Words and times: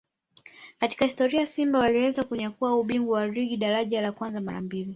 katika 0.79 1.05
historia 1.05 1.47
Simba 1.47 1.79
waliweza 1.79 2.23
kunyakua 2.23 2.75
ubingwa 2.75 3.19
wa 3.19 3.27
ligi 3.27 3.57
daraja 3.57 4.01
la 4.01 4.11
kwanza 4.11 4.41
mara 4.41 4.61
mbili 4.61 4.89